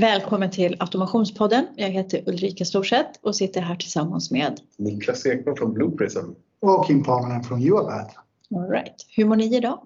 Välkommen 0.00 0.50
till 0.50 0.76
Automationspodden. 0.80 1.66
Jag 1.76 1.88
heter 1.88 2.22
Ulrika 2.26 2.64
Storseth 2.64 3.10
och 3.22 3.36
sitter 3.36 3.60
här 3.60 3.76
tillsammans 3.76 4.30
med 4.30 4.60
Niklas 4.76 5.26
Ekman 5.26 5.56
från 5.56 5.74
Blue 5.74 5.90
Prism. 5.90 6.18
Och 6.60 6.86
Kim 6.86 7.02
Pananen 7.02 7.42
från 7.42 7.62
UABAD. 7.62 8.10
All 8.56 8.70
right. 8.70 9.06
Hur 9.16 9.24
mår 9.24 9.36
ni 9.36 9.56
idag? 9.56 9.80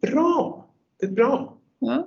Bra! 0.00 0.66
Det 1.00 1.06
är 1.06 1.10
bra. 1.10 1.58
Ja. 1.78 2.06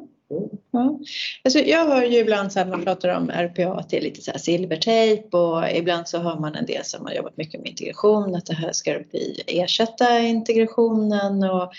Ja. 0.71 0.99
Alltså 1.43 1.59
jag 1.59 1.85
hör 1.85 2.03
ju 2.03 2.17
ibland 2.17 2.51
så 2.51 2.59
här, 2.59 2.65
man 2.65 2.83
pratar 2.83 3.17
om 3.17 3.29
RPA 3.29 3.73
att 3.73 3.89
det 3.89 3.97
är 3.97 4.01
lite 4.01 4.21
så 4.21 4.31
här 4.31 4.37
silvertejp 4.37 5.37
och 5.37 5.69
ibland 5.71 6.07
så 6.07 6.17
hör 6.17 6.39
man 6.39 6.55
en 6.55 6.65
del 6.65 6.85
som 6.85 7.05
har 7.05 7.13
jobbat 7.13 7.37
mycket 7.37 7.61
med 7.61 7.69
integration 7.69 8.35
att 8.35 8.45
det 8.45 8.55
här 8.55 8.71
ska 8.71 8.99
bli, 9.11 9.43
ersätta 9.47 10.19
integrationen 10.19 11.43
och 11.43 11.71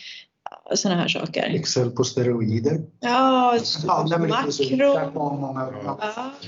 sådana 0.75 1.01
här 1.01 1.09
saker. 1.09 1.43
Excel 1.43 1.91
på 1.91 2.05
steroider. 2.05 2.80
Ja, 3.01 3.59
Ja, 3.87 4.19
makro. 4.19 5.11
Många, 5.15 5.73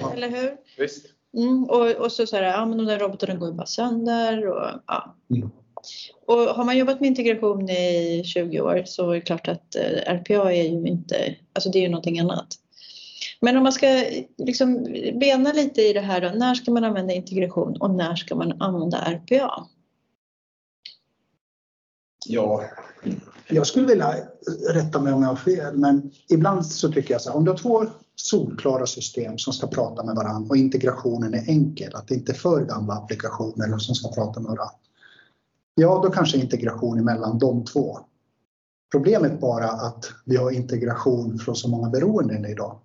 Ja, 0.01 0.13
eller 0.13 0.29
hur? 0.31 0.57
Visst. 0.79 1.07
Mm, 1.37 1.65
och, 1.65 1.91
och 1.91 2.13
så 2.13 2.27
säger 2.27 2.45
ja 2.45 2.67
men 2.67 2.79
de 2.79 2.87
där 2.87 2.99
robotarna 2.99 3.35
går 3.35 3.49
ju 3.49 3.55
bara 3.55 3.67
sönder 3.67 4.49
och 4.49 4.81
ja. 4.87 5.17
Mm. 5.31 5.51
Och 6.27 6.37
har 6.37 6.65
man 6.65 6.79
jobbat 6.79 7.01
med 7.01 7.09
integration 7.09 7.71
i 7.71 8.23
20 8.27 8.61
år 8.61 8.83
så 8.87 9.11
är 9.11 9.15
det 9.15 9.21
klart 9.21 9.49
att 9.49 9.77
eh, 9.77 10.15
RPA 10.15 10.53
är 10.53 10.63
ju 10.63 10.89
inte, 10.89 11.37
alltså 11.53 11.71
det 11.71 11.79
är 11.79 11.83
ju 11.83 11.89
någonting 11.89 12.19
annat. 12.19 12.47
Men 13.41 13.57
om 13.57 13.63
man 13.63 13.73
ska 13.73 14.05
liksom 14.39 14.85
bena 15.21 15.53
lite 15.53 15.83
i 15.83 15.93
det 15.93 16.01
här 16.01 16.21
då, 16.21 16.29
när 16.29 16.55
ska 16.55 16.71
man 16.71 16.85
använda 16.85 17.15
integration 17.15 17.77
och 17.77 17.91
när 17.91 18.17
ska 18.17 18.35
man 18.35 18.63
använda 18.63 18.99
RPA? 18.99 19.67
Ja, 22.27 22.65
jag 23.51 23.67
skulle 23.67 23.87
vilja 23.87 24.15
rätta 24.71 25.01
mig 25.01 25.13
om 25.13 25.23
jag 25.23 25.29
har 25.29 25.37
fel, 25.37 25.79
men 25.79 26.11
ibland 26.29 26.67
så 26.67 26.93
tycker 26.93 27.15
jag 27.15 27.21
så 27.21 27.31
här, 27.31 27.37
om 27.37 27.45
du 27.45 27.51
har 27.51 27.59
två 27.59 27.87
solklara 28.17 28.87
system 28.87 29.39
som 29.39 29.53
ska 29.53 29.67
prata 29.67 30.05
med 30.05 30.15
varandra 30.15 30.49
och 30.51 30.57
integrationen 30.57 31.35
är 31.35 31.49
enkel, 31.49 31.95
att 31.95 32.09
det 32.09 32.15
inte 32.15 32.33
är 32.33 32.37
för 32.37 32.65
gamla 32.65 32.95
applikationer 32.95 33.79
som 33.79 33.95
ska 33.95 34.09
prata 34.09 34.41
med 34.41 34.51
varandra. 34.51 34.75
Ja, 35.75 36.01
då 36.05 36.11
kanske 36.11 36.39
integration 36.39 37.05
mellan 37.05 37.39
de 37.39 37.65
två. 37.65 37.99
Problemet 38.91 39.41
bara 39.41 39.69
att 39.69 40.05
vi 40.25 40.37
har 40.37 40.51
integration 40.51 41.39
från 41.39 41.57
så 41.57 41.69
många 41.69 41.89
beroenden 41.89 42.45
idag. 42.45 42.81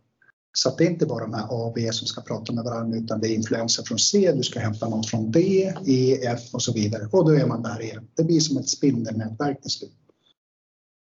Så 0.53 0.69
att 0.69 0.77
det 0.77 0.85
är 0.85 0.89
inte 0.89 1.05
bara 1.05 1.23
de 1.23 1.33
här 1.33 1.43
A 1.43 1.65
och 1.65 1.73
B 1.73 1.91
som 1.91 2.07
ska 2.07 2.21
prata 2.21 2.53
med 2.53 2.63
varandra 2.63 2.97
utan 2.97 3.19
det 3.19 3.27
är 3.27 3.35
influenser 3.35 3.83
från 3.83 3.99
C, 3.99 4.31
du 4.35 4.43
ska 4.43 4.59
hämta 4.59 4.89
något 4.89 5.09
från 5.09 5.31
D, 5.31 5.73
E, 5.85 6.17
F 6.27 6.41
och 6.53 6.61
så 6.61 6.73
vidare. 6.73 7.07
Och 7.11 7.25
då 7.25 7.35
är 7.35 7.45
man 7.45 7.63
där 7.63 7.81
igen. 7.81 8.07
Det 8.15 8.23
blir 8.23 8.39
som 8.39 8.57
ett 8.57 8.69
spindelnätverk 8.69 9.61
till 9.61 9.71
slut. 9.71 10.02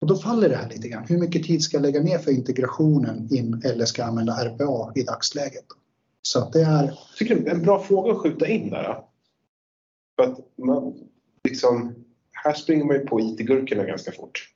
Och 0.02 0.08
då 0.08 0.16
faller 0.16 0.48
det 0.48 0.56
här 0.56 0.68
lite 0.68 0.88
grann. 0.88 1.04
Hur 1.08 1.18
mycket 1.18 1.44
tid 1.44 1.62
ska 1.62 1.76
jag 1.76 1.82
lägga 1.82 2.00
ner 2.00 2.18
för 2.18 2.30
integrationen 2.30 3.28
in 3.30 3.62
eller 3.64 3.84
ska 3.84 4.02
jag 4.02 4.08
använda 4.08 4.32
RPA 4.32 4.92
i 4.94 5.02
dagsläget? 5.02 5.64
Så 6.22 6.38
att 6.38 6.52
det 6.52 6.60
är 6.60 6.84
jag 6.84 6.96
tycker 7.18 7.34
det 7.34 7.50
är 7.50 7.54
en 7.54 7.62
bra 7.62 7.82
fråga 7.82 8.12
att 8.12 8.18
skjuta 8.18 8.48
in 8.48 8.70
där. 8.70 8.98
För 10.16 10.32
att 10.32 10.38
man, 10.58 10.94
liksom, 11.44 11.94
här 12.32 12.52
springer 12.52 12.84
man 12.84 12.96
ju 12.96 13.06
på 13.06 13.20
IT-gurkorna 13.20 13.84
ganska 13.84 14.12
fort 14.12 14.48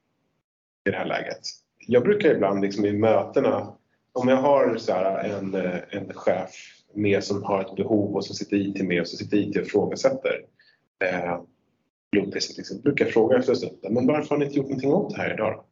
i 0.89 0.91
det 0.91 0.97
här 0.97 1.06
läget. 1.06 1.41
Jag 1.87 2.03
brukar 2.03 2.35
ibland 2.35 2.61
liksom 2.61 2.85
i 2.85 2.93
mötena, 2.93 3.75
om 4.12 4.29
jag 4.29 4.37
har 4.37 4.77
så 4.79 4.93
här 4.93 5.25
en, 5.25 5.55
en 5.91 6.15
chef 6.15 6.51
med 6.95 7.25
som 7.25 7.43
har 7.43 7.61
ett 7.61 7.77
behov 7.77 8.15
och 8.15 8.25
så 8.25 8.35
sitter 8.35 8.56
IT 8.56 8.85
med 8.85 9.01
och 9.01 9.09
så 9.09 9.17
sitter 9.17 9.37
IT 9.37 9.56
och 9.56 9.62
ifrågasätter 9.62 10.45
eh, 11.05 11.41
Blueprint 12.22 12.54
till 12.54 12.60
exempel, 12.60 12.82
brukar 12.82 13.04
jag 13.04 13.15
fråga 13.15 13.37
efter 13.37 13.53
en 13.53 13.56
stund, 13.56 13.78
men 13.91 14.06
varför 14.06 14.28
har 14.28 14.37
ni 14.37 14.44
inte 14.44 14.56
gjort 14.56 14.69
någonting 14.69 14.93
åt 14.93 15.15
det 15.15 15.22
här 15.22 15.34
idag 15.34 15.54
då? 15.54 15.65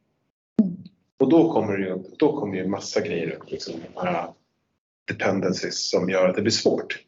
Och 1.17 1.29
då 1.29 1.53
kommer 1.53 1.77
det 1.77 1.87
ju, 1.87 1.97
då 2.17 2.39
kommer 2.39 2.55
ju 2.55 2.67
massa 2.67 3.01
grejer 3.01 3.31
upp, 3.31 3.51
liksom, 3.51 3.73
de 3.93 4.07
här 4.07 4.27
dependencies 5.07 5.89
som 5.89 6.09
gör 6.09 6.29
att 6.29 6.35
det 6.35 6.41
blir 6.41 6.51
svårt. 6.51 7.03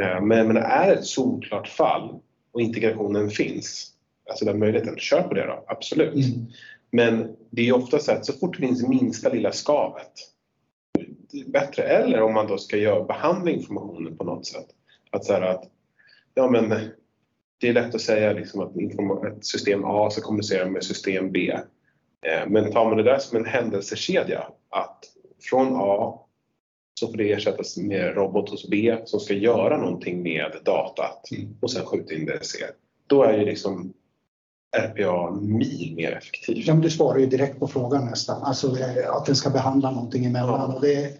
Eh, 0.00 0.20
Men, 0.22 0.46
men 0.46 0.56
är 0.56 0.86
det 0.86 0.92
ett 0.92 1.06
solklart 1.06 1.68
fall 1.68 2.20
och 2.52 2.60
integrationen 2.60 3.30
finns, 3.30 3.92
alltså 4.30 4.44
den 4.44 4.58
möjligheten, 4.58 4.98
kör 4.98 5.22
på 5.22 5.34
det 5.34 5.46
då, 5.46 5.64
absolut. 5.66 6.14
Mm. 6.14 6.46
Men 6.90 7.36
det 7.50 7.68
är 7.68 7.72
ofta 7.72 7.98
så 7.98 8.12
att 8.12 8.26
så 8.26 8.32
fort 8.32 8.56
det 8.60 8.66
finns 8.66 8.88
minsta 8.88 9.28
lilla 9.28 9.52
skavet, 9.52 10.12
bättre. 11.46 11.82
Eller 11.82 12.22
om 12.22 12.34
man 12.34 12.46
då 12.46 12.58
ska 12.58 12.76
göra, 12.76 13.04
behandla 13.04 13.50
informationen 13.50 14.16
på 14.16 14.24
något 14.24 14.46
sätt. 14.46 14.66
Att 15.10 15.24
så 15.24 15.32
att, 15.32 15.64
ja 16.34 16.50
men 16.50 16.90
det 17.62 17.68
är 17.68 17.72
lätt 17.72 17.94
att 17.94 18.00
säga 18.00 18.32
liksom 18.32 18.60
att 18.60 18.76
ett 19.26 19.46
system 19.46 19.84
A 19.84 20.10
ska 20.10 20.20
kommunicera 20.20 20.70
med 20.70 20.84
system 20.84 21.32
B. 21.32 21.52
Eh, 22.26 22.48
Men 22.48 22.72
tar 22.72 22.84
man 22.84 22.96
det 22.96 23.02
där 23.02 23.18
som 23.18 23.38
en 23.38 23.44
händelsekedja, 23.44 24.46
att 24.70 25.04
från 25.50 25.68
A 25.76 26.18
så 27.00 27.08
får 27.08 27.16
det 27.16 27.32
ersättas 27.32 27.76
med 27.76 28.14
robot 28.14 28.50
hos 28.50 28.68
B 28.68 28.96
som 29.04 29.20
ska 29.20 29.34
göra 29.34 29.76
någonting 29.76 30.22
med 30.22 30.52
datat 30.64 31.30
Mm. 31.32 31.56
och 31.60 31.70
sen 31.70 31.86
skjuta 31.86 32.14
in 32.14 32.26
det 32.26 32.34
i 32.42 32.44
C. 32.44 32.58
Då 33.06 33.22
är 33.22 33.38
ju 33.38 33.44
liksom 33.44 33.92
RPA 34.76 35.30
mil 35.30 35.94
mer 35.96 36.12
effektivt. 36.12 36.66
Ja, 36.66 36.74
men 36.74 36.82
du 36.82 36.90
svarar 36.90 37.18
ju 37.18 37.26
direkt 37.26 37.58
på 37.58 37.68
frågan 37.68 38.04
nästan, 38.04 38.42
alltså 38.42 38.78
eh, 38.78 39.10
att 39.10 39.26
den 39.26 39.36
ska 39.36 39.50
behandla 39.50 39.90
någonting 39.90 40.24
emellan. 40.24 40.70
Ja. 40.70 40.76
Och 40.76 40.82
det, 40.82 41.10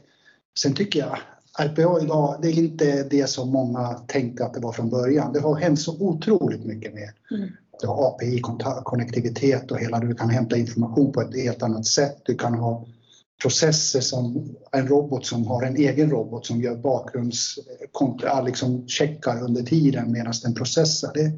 sen 0.59 0.75
tycker 0.75 1.01
jag 1.01 1.19
RPA 1.59 2.01
idag, 2.03 2.39
det 2.43 2.49
är 2.49 2.59
inte 2.59 3.03
det 3.03 3.27
som 3.27 3.51
många 3.51 3.89
tänkte 3.89 4.45
att 4.45 4.55
det 4.55 4.61
var 4.61 4.73
från 4.73 4.91
början. 4.91 5.33
Det 5.33 5.41
har 5.41 5.57
hänt 5.57 5.81
så 5.81 5.97
otroligt 6.01 6.65
mycket 6.65 6.95
mer. 6.95 7.11
Mm. 7.31 7.51
Du 7.81 7.87
har 7.87 8.09
API-konnektivitet 8.09 9.71
och 9.71 9.79
hela, 9.79 9.99
du 9.99 10.15
kan 10.15 10.31
hämta 10.31 10.57
information 10.57 11.13
på 11.13 11.21
ett 11.21 11.37
helt 11.37 11.63
annat 11.63 11.87
sätt. 11.87 12.17
Du 12.25 12.35
kan 12.35 12.55
ha 12.55 12.87
processer 13.43 14.01
som 14.01 14.55
en 14.73 14.89
robot 14.89 15.27
som 15.27 15.47
har 15.47 15.63
en 15.63 15.77
egen 15.77 16.11
robot 16.11 16.47
som 16.47 16.61
gör 16.61 16.77
bakgrunds, 16.77 17.59
liksom 18.45 18.89
checkar 18.89 19.43
under 19.43 19.63
tiden 19.63 20.13
medan 20.13 20.33
den 20.43 20.55
processar. 20.55 21.11
Det, 21.15 21.33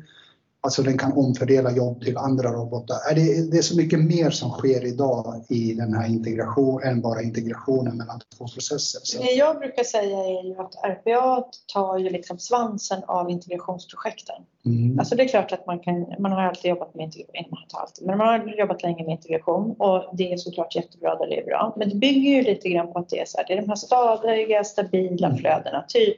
alltså 0.65 0.83
den 0.83 0.99
kan 0.99 1.13
omfördela 1.13 1.73
jobb 1.73 2.03
till 2.03 2.17
andra 2.17 2.53
robotar. 2.53 2.97
Är 3.11 3.15
Det, 3.51 3.59
är 3.59 3.63
så 3.63 3.77
mycket 3.77 4.01
mer 4.01 4.31
som 4.31 4.51
sker 4.51 4.87
idag 4.87 5.45
i 5.49 5.75
den 5.75 5.95
här 5.95 6.09
integrationen 6.09 6.89
än 6.89 7.01
bara 7.01 7.23
integrationen 7.23 7.97
mellan 7.97 8.21
två 8.39 8.47
processer. 8.49 9.01
Så, 9.03 9.23
Det 9.23 9.31
jag 9.31 9.59
brukar 9.59 9.85
säga 9.85 10.19
är 10.19 10.45
ju 10.45 10.55
att 10.61 10.75
RPA 10.85 11.45
tar 11.73 11.99
ju 11.99 12.11
liksom 12.11 12.39
svansen 12.39 13.03
av 13.07 13.31
integrationsprojekten. 13.31 14.37
mm, 14.67 14.99
Alltså 14.99 15.17
det 15.17 15.23
är 15.23 15.29
klart 15.29 15.53
att 15.53 15.67
man 15.67 15.79
kan, 15.79 16.07
man 16.19 16.33
har 16.33 16.43
alltid 16.43 16.69
jobbat 16.71 16.95
med 16.95 17.05
integration, 17.05 17.47
man 17.51 17.59
har 17.73 17.81
alltid, 17.81 18.07
men 18.07 18.19
man 18.19 18.27
har 18.29 18.59
jobbat 18.59 18.83
länge 18.83 19.05
med 19.05 19.13
integration 19.13 19.75
och 19.79 20.17
det 20.17 20.33
är 20.33 20.37
såklart 20.37 20.77
jättebra 20.77 21.15
där 21.15 21.27
det 21.27 21.41
är 21.41 21.45
bra. 21.47 21.75
Men 21.77 21.89
det 21.89 21.95
bygger 21.95 22.31
ju 22.31 22.43
lite 22.43 22.69
grann 22.69 22.93
på 22.93 22.99
att 22.99 23.09
det 23.09 23.21
är 23.21 23.25
så 23.27 23.39
här, 23.39 23.45
det 23.49 23.53
är 23.53 23.61
de 23.61 23.69
här 23.69 23.77
stadiga, 23.77 24.65
stabila 24.65 25.27
Mm. 25.27 25.39
flödena. 25.39 25.85
Typ 25.89 26.17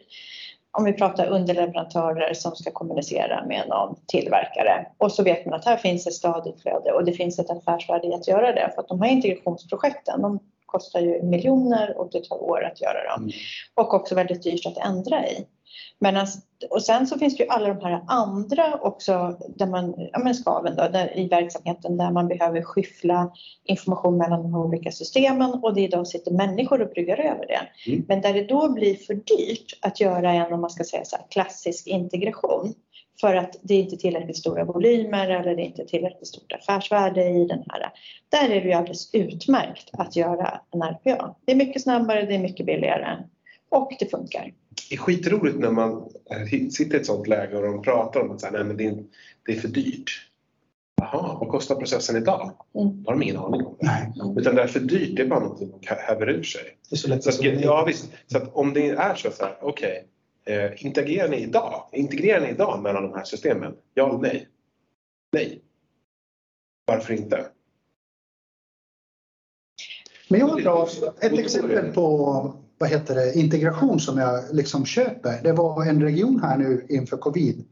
om 0.79 0.85
vi 0.85 0.93
pratar 0.93 1.27
underleverantörer 1.27 2.35
som 2.35 2.57
ska 2.57 2.71
kommunicera 2.71 3.45
med 3.47 3.69
någon 3.69 3.97
tillverkare 4.07 4.87
och 4.99 5.13
så 5.13 5.23
vet 5.23 5.47
man 5.47 5.55
att 5.55 5.65
här 5.65 5.77
finns 5.77 6.07
ett 6.07 6.15
stadigt 6.15 6.63
flöde 6.63 6.93
och 6.93 7.05
det 7.05 7.13
finns 7.13 7.39
ett 7.39 7.51
affärsvärde 7.51 8.07
i 8.07 8.15
att 8.15 8.29
göra 8.29 8.53
det 8.53 8.73
för 8.75 8.83
att 8.83 8.89
de 8.89 9.03
här 9.03 9.11
integrationsprojekten 9.11 10.23
de 10.23 10.39
kostar 10.67 11.01
ju 11.01 11.23
miljoner 11.23 11.99
och 11.99 12.09
det 12.13 12.25
tar 12.25 12.43
år 12.43 12.65
att 12.65 12.81
göra 12.81 13.05
dem 13.11 13.23
Mm. 13.23 13.33
och 13.75 13.95
också 13.95 14.15
väldigt 14.15 14.43
dyrt 14.43 14.67
att 14.67 14.87
ändra 14.87 15.27
i. 15.27 15.47
Men 15.99 16.17
och 16.71 16.83
sen 16.83 17.07
så 17.07 17.19
finns 17.19 17.37
det 17.37 17.43
ju 17.43 17.49
alla 17.49 17.75
de 17.75 17.85
här 17.85 18.01
andra 18.07 18.79
också 18.83 19.39
där 19.57 19.67
man, 19.67 19.95
ja 20.13 20.19
men 20.19 20.35
skaven 20.35 20.77
då, 20.77 20.89
där, 20.93 21.19
i 21.19 21.29
verksamheten 21.29 21.97
där 21.97 22.11
man 22.11 22.29
behöver 22.29 22.63
skyffla 22.63 23.33
information 23.65 24.19
mellan 24.19 24.43
de 24.43 24.55
olika 24.55 24.93
systemen 24.93 25.51
och 25.63 25.75
det 25.75 25.81
idag 25.81 26.07
sitter 26.07 26.31
människor 26.31 26.83
och 26.83 26.91
bryggar 26.91 27.19
över 27.19 27.47
det. 27.47 27.91
Mm. 27.91 28.05
Men 28.09 28.21
där 28.21 28.35
det 28.35 28.45
då 28.45 28.73
blir 28.73 28.95
för 28.95 29.15
dyrt 29.15 29.79
att 29.83 30.01
göra 30.01 30.33
en, 30.33 30.53
om 30.53 30.61
man 30.61 30.71
ska 30.71 30.85
säga 30.85 31.05
så 31.05 31.17
här, 31.17 31.27
klassisk 31.31 31.87
integration 31.87 32.75
för 33.21 33.35
att 33.35 33.57
det 33.63 33.75
är 33.75 33.83
inte 33.83 33.97
tillräckligt 33.97 34.37
stora 34.37 34.65
volymer 34.65 35.31
eller 35.31 35.57
det 35.57 35.63
är 35.63 35.67
inte 35.67 35.85
tillräckligt 35.85 36.27
stort 36.27 36.53
affärsvärde 36.53 37.25
i 37.25 37.47
den 37.47 37.65
här. 37.69 37.93
Där 38.29 38.51
är 38.51 38.61
det 38.61 38.67
ju 38.69 38.73
alldeles 38.73 39.15
utmärkt 39.15 39.91
att 39.93 40.17
göra 40.17 40.61
en 40.71 40.83
RPA. 40.83 41.35
Det 41.45 41.53
är 41.53 41.57
mycket 41.57 41.83
snabbare, 41.83 42.27
det 42.27 42.35
är 42.35 42.39
mycket 42.39 42.67
billigare 42.67 43.17
och 43.69 43.93
det 43.99 44.11
funkar. 44.11 44.55
Det 44.89 44.95
är 44.95 44.99
skitroligt 44.99 45.59
när 45.59 45.71
man 45.71 46.11
eh, 46.31 46.69
sitter 46.71 46.97
i 46.97 47.01
ett 47.01 47.07
sånt 47.07 47.27
läge 47.27 47.57
och 47.57 47.63
de 47.63 47.83
pratar 47.83 48.21
om 48.21 48.31
att 48.31 48.41
så 48.41 48.47
här, 48.47 48.53
nej, 48.53 48.65
men 48.65 48.77
det, 48.77 48.87
är, 48.87 49.05
det 49.47 49.53
är 49.53 49.61
för 49.61 49.69
dyrt. 49.69 50.11
Jaha, 51.01 51.39
vad 51.41 51.49
kostar 51.49 51.75
processen 51.75 52.17
idag? 52.17 52.53
Mm. 52.75 53.03
Det 53.03 53.11
har 53.11 53.13
de 53.13 53.23
ingen 53.23 53.37
aning 53.37 53.67
om. 53.67 53.77
Det. 53.81 53.87
nej, 53.87 54.13
Utan 54.37 54.55
det 54.55 54.63
är 54.63 54.67
för 54.67 54.81
dyrt, 54.81 55.17
det 55.17 55.23
är 55.23 55.27
bara 55.27 55.41
något 55.41 55.59
som 55.59 55.73
häver 55.83 56.29
ur 56.29 56.43
sig. 56.43 56.79
det 56.91 56.95
är 56.95 56.99
så 56.99 57.09
lätt 57.09 57.25
Så 57.25 57.31
att, 57.31 57.61
ja, 57.61 57.85
visst. 57.85 58.11
Så 58.27 58.39
att 58.39 58.55
om 58.55 58.73
det 58.73 58.89
är 58.89 59.15
så, 59.15 59.31
så 59.31 59.45
här, 59.45 59.59
okej, 59.61 60.07
eh, 60.45 60.85
integrerar 60.87 61.29
ni 61.29 61.37
idag? 61.37 61.89
Integrerar 61.93 62.41
ni 62.41 62.49
idag 62.49 62.83
mellan 62.83 63.03
de 63.03 63.15
här 63.15 63.25
systemen? 63.25 63.75
Ja 63.95 64.09
eller 64.09 64.19
nej? 64.19 64.49
Nej. 65.33 65.63
Varför 66.87 67.15
inte? 67.15 67.47
Men 70.29 70.41
jag 70.41 70.47
har 70.47 70.61
bra, 70.61 70.89
ett 71.21 71.39
exempel 71.39 71.93
på 71.93 72.66
vad 72.79 72.89
heter 72.89 73.15
det, 73.15 73.35
integration 73.35 74.01
som 74.01 74.19
jag 74.19 74.45
liksom 74.53 74.85
köper. 74.85 75.43
Det 75.43 75.53
var 75.53 75.85
en 75.85 76.03
region 76.03 76.41
här 76.43 76.59
nu 76.59 76.87
inför 76.89 77.17
covid. 77.17 77.65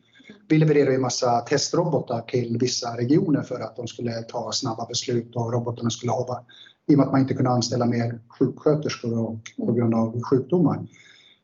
Vi 0.49 0.59
levererade 0.59 0.95
en 0.95 1.01
massa 1.01 1.41
testrobotar 1.41 2.21
till 2.21 2.59
vissa 2.61 2.97
regioner 2.97 3.43
för 3.43 3.61
att 3.61 3.77
de 3.77 3.87
skulle 3.87 4.23
ta 4.23 4.53
snabba 4.53 4.87
beslut 4.87 5.37
och 5.37 5.53
robotarna 5.53 5.91
skulle 5.91 6.13
ha 6.13 6.45
i 6.87 6.95
och 6.95 6.99
med 6.99 7.07
att 7.07 7.13
man 7.13 7.21
inte 7.21 7.35
kunde 7.35 7.51
anställa 7.51 7.87
mer 7.87 8.21
sjuksköterskor 8.39 9.19
och, 9.19 9.39
på 9.57 9.73
grund 9.73 9.95
av 9.95 10.23
sjukdomar. 10.23 10.87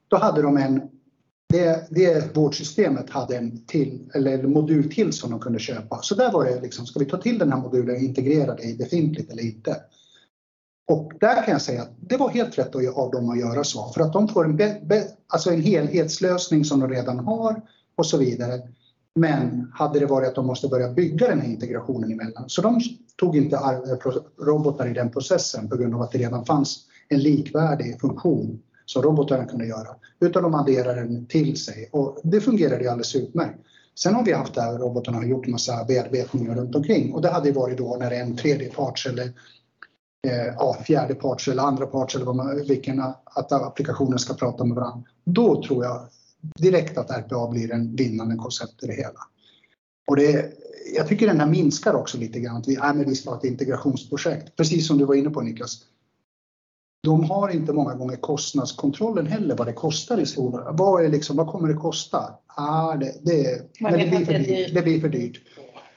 Då 0.08 0.16
hade 0.16 0.42
de 0.42 0.56
en, 0.56 0.82
det, 1.48 1.86
det 1.90 2.36
vårdsystemet 2.36 3.10
hade 3.10 3.36
en 3.36 3.66
till, 3.66 4.10
eller 4.14 4.38
en 4.38 4.52
modul 4.52 4.92
till 4.92 5.12
som 5.12 5.30
de 5.30 5.40
kunde 5.40 5.58
köpa. 5.58 5.98
Så 6.02 6.14
där 6.14 6.32
var 6.32 6.44
det 6.44 6.60
liksom, 6.60 6.86
ska 6.86 6.98
vi 6.98 7.04
ta 7.04 7.16
till 7.16 7.38
den 7.38 7.52
här 7.52 7.58
modulen 7.58 7.96
och 7.96 8.02
integrera 8.02 8.54
det 8.54 8.62
i 8.62 8.76
befintligt 8.76 9.32
eller 9.32 9.42
inte? 9.42 9.76
Och 10.90 11.12
där 11.20 11.44
kan 11.44 11.52
jag 11.52 11.62
säga 11.62 11.82
att 11.82 11.90
det 12.00 12.16
var 12.16 12.28
helt 12.28 12.58
rätt 12.58 12.74
av 12.74 13.10
dem 13.10 13.30
att 13.30 13.38
göra 13.38 13.64
så 13.64 13.88
för 13.88 14.00
att 14.00 14.12
de 14.12 14.28
får 14.28 14.44
en, 14.44 14.56
be, 14.56 14.80
be, 14.84 15.04
alltså 15.26 15.50
en 15.50 15.62
helhetslösning 15.62 16.64
som 16.64 16.80
de 16.80 16.90
redan 16.90 17.18
har 17.18 17.62
och 17.96 18.06
så 18.06 18.18
vidare. 18.18 18.60
Men 19.14 19.72
hade 19.74 20.00
det 20.00 20.06
varit 20.06 20.28
att 20.28 20.34
de 20.34 20.46
måste 20.46 20.68
börja 20.68 20.92
bygga 20.92 21.28
den 21.28 21.40
här 21.40 21.48
integrationen 21.48 22.12
emellan. 22.12 22.44
Så 22.46 22.62
de 22.62 22.80
tog 23.16 23.36
inte 23.36 23.56
eh, 23.56 24.44
robotar 24.44 24.88
i 24.88 24.92
den 24.92 25.10
processen 25.10 25.68
på 25.68 25.76
grund 25.76 25.94
av 25.94 26.02
att 26.02 26.12
det 26.12 26.18
redan 26.18 26.44
fanns 26.44 26.78
en 27.08 27.18
likvärdig 27.18 28.00
funktion 28.00 28.62
som 28.86 29.02
robotarna 29.02 29.44
kunde 29.44 29.66
göra. 29.66 29.88
Utan 30.20 30.42
de 30.42 30.54
adderade 30.54 31.00
den 31.00 31.26
till 31.26 31.56
sig 31.56 31.88
och 31.92 32.20
det 32.22 32.40
fungerade 32.40 32.82
ju 32.82 32.88
alldeles 32.88 33.16
utmärkt. 33.16 33.58
Sen 33.98 34.14
har 34.14 34.24
vi 34.24 34.32
haft 34.32 34.54
där 34.54 34.78
robotarna 34.78 35.16
har 35.16 35.24
gjort 35.24 35.46
massa 35.46 35.84
bearbetningar 35.84 36.54
runt 36.54 36.74
omkring 36.74 37.14
och 37.14 37.22
det 37.22 37.30
hade 37.30 37.52
varit 37.52 37.78
då 37.78 37.96
när 38.00 38.10
en 38.10 38.36
tredjeparts 38.36 39.06
eller 39.06 39.32
eh, 40.26 40.54
ja, 40.56 40.76
fjärde 40.86 41.14
parts 41.14 41.48
eller 41.48 41.62
andra 41.62 41.86
parts 41.86 42.14
eller 42.14 42.24
vad 42.24 42.36
man, 42.36 42.64
vilken 42.68 43.00
att 43.24 43.52
applikationen 43.52 44.18
ska 44.18 44.34
prata 44.34 44.64
med 44.64 44.76
varandra. 44.76 45.08
Då 45.24 45.62
tror 45.62 45.84
jag 45.84 46.08
direkt 46.58 46.98
att 46.98 47.10
RPA 47.10 47.48
blir 47.48 47.72
en 47.72 47.96
vinnande 47.96 48.36
koncept 48.36 48.82
i 48.82 48.86
det 48.86 48.92
hela. 48.92 49.20
Och 50.06 50.16
det, 50.16 50.52
jag 50.96 51.08
tycker 51.08 51.26
den 51.26 51.40
här 51.40 51.46
minskar 51.46 51.94
också 51.94 52.18
lite 52.18 52.40
grann. 52.40 52.56
Att 52.56 52.68
vi, 52.68 52.76
nej, 52.76 52.94
men 52.94 53.08
vi 53.08 53.14
ska 53.14 53.30
ha 53.30 53.38
ett 53.38 53.44
integrationsprojekt. 53.44 54.56
Precis 54.56 54.86
som 54.86 54.98
du 54.98 55.04
var 55.04 55.14
inne 55.14 55.30
på 55.30 55.40
Niklas. 55.40 55.84
De 57.02 57.24
har 57.24 57.48
inte 57.48 57.72
många 57.72 57.94
gånger 57.94 58.16
kostnadskontrollen 58.16 59.26
heller, 59.26 59.56
vad 59.56 59.66
det 59.66 59.72
kostar 59.72 60.20
i 60.20 60.26
skolan. 60.26 60.76
Vad, 60.76 61.04
är 61.04 61.08
liksom, 61.08 61.36
vad 61.36 61.46
kommer 61.46 61.68
det 61.68 61.74
kosta? 61.74 62.34
Ah, 62.46 62.96
det, 62.96 63.14
det, 63.22 63.72
det, 63.80 64.08
blir 64.08 64.24
för 64.24 64.38
dyrt. 64.38 64.74
det 64.74 64.82
blir 64.82 65.00
för 65.00 65.08
dyrt. 65.08 65.40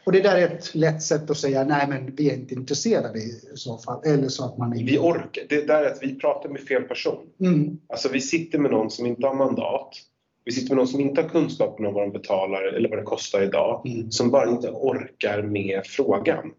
Och 0.03 0.11
det 0.11 0.21
där 0.21 0.35
är 0.35 0.45
ett 0.45 0.75
lätt 0.75 1.01
sätt 1.01 1.29
att 1.29 1.37
säga 1.37 1.63
nej 1.63 1.85
men 1.89 2.15
vi 2.15 2.29
är 2.29 2.33
inte 2.33 2.53
intresserade 2.53 3.19
i 3.19 3.41
så 3.55 3.77
fall. 3.77 4.01
Eller 4.05 4.27
så 4.27 4.45
att 4.45 4.57
man 4.57 4.73
inte... 4.73 4.91
Vi 4.91 4.97
orkar. 4.97 5.43
Det 5.49 5.67
där 5.67 5.83
är 5.83 5.91
att 5.91 6.03
vi 6.03 6.15
pratar 6.15 6.49
med 6.49 6.61
fel 6.61 6.83
person. 6.83 7.27
Mm. 7.39 7.77
Alltså 7.89 8.09
vi 8.09 8.21
sitter 8.21 8.59
med 8.59 8.71
någon 8.71 8.91
som 8.91 9.05
inte 9.05 9.27
har 9.27 9.35
mandat 9.35 9.95
vi 10.45 10.51
sitter 10.51 10.69
med 10.69 10.77
någon 10.77 10.87
som 10.87 10.99
inte 10.99 11.21
har 11.21 11.29
kunskapen 11.29 11.85
om 11.85 11.93
vad 11.93 12.03
de 12.03 12.11
betalar 12.11 12.63
eller 12.63 12.89
vad 12.89 12.99
det 12.99 13.03
kostar 13.03 13.41
idag, 13.41 13.81
mm. 13.85 14.11
som 14.11 14.31
bara 14.31 14.49
inte 14.49 14.69
orkar 14.69 15.41
med 15.41 15.81
frågan. 15.85 16.51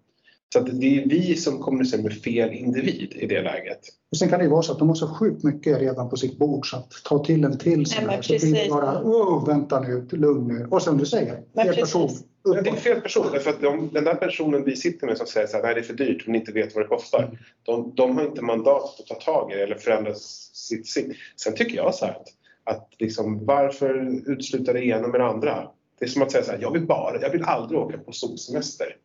Så 0.54 0.60
att 0.60 0.80
det 0.80 1.02
är 1.02 1.08
vi 1.08 1.36
som 1.36 1.58
kommunicerar 1.58 2.02
med 2.02 2.12
fel 2.12 2.52
individ 2.52 3.12
i 3.12 3.26
det 3.26 3.42
läget. 3.42 3.78
Och 4.10 4.18
sen 4.18 4.28
kan 4.28 4.38
det 4.38 4.44
ju 4.44 4.50
vara 4.50 4.62
så 4.62 4.72
att 4.72 4.78
de 4.78 4.88
har 4.88 4.94
så 4.94 5.08
sjukt 5.08 5.44
mycket 5.44 5.80
redan 5.80 6.10
på 6.10 6.16
sitt 6.16 6.38
bord 6.38 6.70
så 6.70 6.76
att 6.76 6.90
ta 7.04 7.24
till 7.24 7.44
en 7.44 7.58
till 7.58 7.86
så, 7.86 8.00
Nej, 8.06 8.22
så 8.22 8.32
blir 8.32 8.64
det 8.64 8.70
bara 8.70 9.02
oh, 9.02 9.46
vänta 9.46 9.80
nu, 9.80 10.08
lugn 10.10 10.48
nu. 10.48 10.66
Och 10.70 10.82
som 10.82 10.98
du 10.98 11.06
säger, 11.06 11.42
fel 11.54 11.74
person. 11.74 12.10
Ja, 12.44 12.60
det 12.62 12.70
är 12.70 12.74
fel 12.74 13.00
person. 13.00 13.26
För 13.40 13.50
att 13.50 13.60
de, 13.60 13.90
den 13.92 14.04
där 14.04 14.14
personen 14.14 14.64
vi 14.64 14.76
sitter 14.76 15.06
med 15.06 15.16
som 15.16 15.26
säger 15.26 15.46
så 15.46 15.56
här, 15.56 15.62
nej 15.62 15.74
det 15.74 15.80
är 15.80 15.84
för 15.84 15.94
dyrt 15.94 16.26
men 16.26 16.34
inte 16.36 16.52
vet 16.52 16.74
vad 16.74 16.84
det 16.84 16.88
kostar. 16.88 17.22
Mm. 17.22 17.36
De, 17.62 17.92
de 17.94 18.16
har 18.16 18.24
inte 18.24 18.42
mandat 18.42 19.00
att 19.00 19.06
ta 19.06 19.14
tag 19.14 19.52
i 19.52 19.54
det 19.54 19.62
eller 19.62 19.76
förändra 19.76 20.14
sitt, 20.14 20.86
sitt. 20.86 21.16
Sen 21.36 21.54
tycker 21.54 21.76
jag 21.76 21.94
så 21.94 22.06
här 22.06 22.12
att 22.12 22.28
att 22.64 22.88
liksom, 22.98 23.44
varför 23.44 24.20
utesluta 24.30 24.72
det 24.72 24.84
ena 24.84 25.08
med 25.08 25.20
det 25.20 25.26
andra? 25.26 25.68
Det 25.98 26.04
är 26.04 26.08
som 26.08 26.22
att 26.22 26.32
säga 26.32 26.44
så 26.44 26.50
här, 26.50 26.58
jag 26.58 26.72
vill, 26.72 26.86
bara, 26.86 27.20
jag 27.20 27.30
vill 27.30 27.44
aldrig 27.44 27.80
åka 27.80 27.98
på 27.98 28.12
solsemester. 28.12 28.96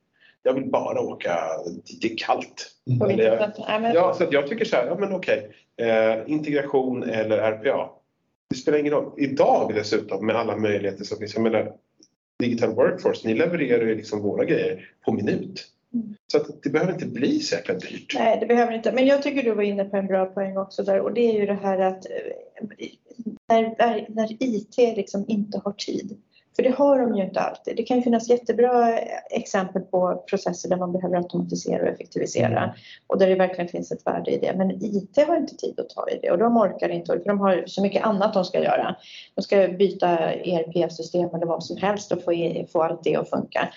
Jag 0.43 0.53
vill 0.53 0.69
bara 0.69 1.01
åka 1.01 1.39
dit 1.65 2.01
det 2.01 2.11
är 2.13 2.17
kallt. 2.17 2.67
Mm. 2.89 3.09
Eller, 3.09 3.51
ja, 3.93 4.13
så 4.13 4.25
jag 4.31 4.47
tycker 4.47 4.65
så 4.65 4.75
här, 4.75 4.85
ja 4.85 4.97
men 4.99 5.13
okej, 5.13 5.51
eh, 5.77 6.31
integration 6.31 7.03
eller 7.03 7.37
RPA. 7.37 7.89
Det 8.49 8.55
spelar 8.55 8.77
ingen 8.77 8.93
roll. 8.93 9.11
Idag 9.17 9.73
dessutom 9.75 10.25
med 10.25 10.35
alla 10.35 10.57
möjligheter 10.57 11.03
som 11.03 11.17
finns. 11.17 11.33
Jag 11.33 11.43
menar, 11.43 11.73
Digital 12.39 12.75
Workforce, 12.75 13.27
ni 13.27 13.33
levererar 13.33 13.85
ju 13.85 13.95
liksom 13.95 14.21
våra 14.21 14.45
grejer 14.45 14.89
på 15.05 15.11
minut. 15.11 15.65
Mm. 15.93 16.15
Så 16.31 16.37
att 16.37 16.63
det 16.63 16.69
behöver 16.69 16.93
inte 16.93 17.05
bli 17.05 17.39
så 17.39 17.55
jäkla 17.55 17.73
dyrt. 17.73 18.15
Nej, 18.15 18.37
det 18.39 18.45
behöver 18.45 18.73
inte. 18.73 18.91
Men 18.91 19.05
jag 19.05 19.23
tycker 19.23 19.43
du 19.43 19.53
var 19.53 19.63
inne 19.63 19.85
på 19.85 19.97
en 19.97 20.07
bra 20.07 20.25
poäng 20.25 20.57
också 20.57 20.83
där 20.83 20.99
och 20.99 21.13
det 21.13 21.21
är 21.21 21.39
ju 21.39 21.45
det 21.45 21.59
här 21.61 21.79
att 21.79 22.05
eh, 22.05 22.87
när, 23.47 24.05
när 24.09 24.43
IT 24.43 24.77
liksom 24.77 25.25
inte 25.27 25.61
har 25.63 25.71
tid. 25.71 26.17
För 26.59 26.63
det 26.63 26.75
har 26.75 26.99
de 26.99 27.15
ju 27.15 27.23
inte 27.23 27.39
alltid. 27.39 27.75
Det 27.75 27.83
kan 27.83 27.97
ju 27.97 28.03
finnas 28.03 28.29
jättebra 28.29 28.97
exempel 29.29 29.81
på 29.81 30.23
processer 30.29 30.69
där 30.69 30.77
man 30.77 30.91
behöver 30.91 31.17
automatisera 31.17 31.81
och 31.81 31.87
effektivisera 31.87 32.63
mm. 32.63 32.69
och 33.07 33.19
där 33.19 33.27
det 33.27 33.35
verkligen 33.35 33.67
finns 33.67 33.91
ett 33.91 34.07
värde 34.07 34.31
i 34.31 34.37
det. 34.37 34.53
Men 34.57 34.71
IT 34.71 35.27
har 35.27 35.37
inte 35.37 35.55
tid 35.55 35.79
att 35.79 35.89
ta 35.89 36.09
i 36.09 36.19
det 36.21 36.31
och 36.31 36.37
de 36.37 36.57
orkar 36.57 36.89
inte 36.89 37.19
för 37.19 37.25
de 37.25 37.39
har 37.39 37.63
så 37.67 37.81
mycket 37.81 38.03
annat 38.03 38.33
de 38.33 38.45
ska 38.45 38.63
göra. 38.63 38.95
De 39.35 39.41
ska 39.41 39.67
byta 39.67 40.33
ERP-system 40.33 41.29
eller 41.35 41.45
vad 41.45 41.63
som 41.63 41.77
helst 41.77 42.11
och 42.11 42.23
få, 42.23 42.65
få 42.71 42.83
allt 42.83 43.03
det 43.03 43.15
att 43.15 43.29
funka. 43.29 43.69